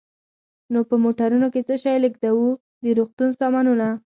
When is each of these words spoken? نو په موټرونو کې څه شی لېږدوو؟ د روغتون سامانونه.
نو 0.73 0.79
په 0.89 0.95
موټرونو 1.03 1.47
کې 1.53 1.61
څه 1.67 1.75
شی 1.83 1.95
لېږدوو؟ 2.03 2.49
د 2.83 2.85
روغتون 2.97 3.29
سامانونه. 3.39 3.87